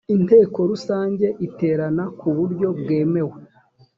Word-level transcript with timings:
inteko 0.15 0.59
rusange 0.71 1.27
iterana 1.47 2.03
ku 2.19 2.27
buryo 2.37 2.67
bwemewe 2.79 3.35